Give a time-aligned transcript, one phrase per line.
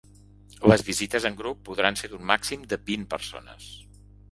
[0.71, 3.71] Les visites en grup podran ser d’un màxim de vint persones.